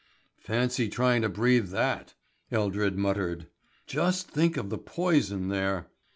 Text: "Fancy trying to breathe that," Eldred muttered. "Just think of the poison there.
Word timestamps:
"Fancy 0.39 0.89
trying 0.89 1.21
to 1.21 1.29
breathe 1.29 1.67
that," 1.69 2.15
Eldred 2.51 2.97
muttered. 2.97 3.49
"Just 3.85 4.27
think 4.31 4.57
of 4.57 4.71
the 4.71 4.79
poison 4.79 5.49
there. 5.49 5.91